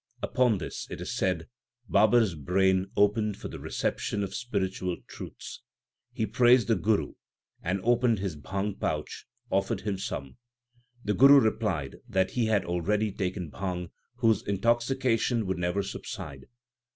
Upon 0.23 0.57
this, 0.57 0.87
it 0.89 0.99
is 0.99 1.11
said, 1.15 1.47
Babar 1.87 2.21
s 2.21 2.33
brain 2.33 2.87
opened 2.97 3.37
for 3.37 3.49
the 3.49 3.59
reception 3.59 4.23
of 4.23 4.33
spiritual 4.33 4.97
truths. 5.05 5.61
He 6.11 6.25
praised 6.25 6.67
the 6.69 6.75
Guru, 6.75 7.13
and 7.61 7.79
opening 7.83 8.17
his 8.17 8.35
bhang 8.35 8.73
pouch, 8.79 9.27
offered 9.51 9.81
him 9.81 9.99
some. 9.99 10.37
The 11.05 11.13
Guru 11.13 11.39
replied 11.39 11.97
that 12.09 12.31
he 12.31 12.47
had 12.47 12.65
already 12.65 13.11
taken 13.11 13.51
bhang 13.51 13.91
whose 14.15 14.41
intoxication 14.41 15.45
would 15.45 15.59
never 15.59 15.83
subside. 15.83 16.47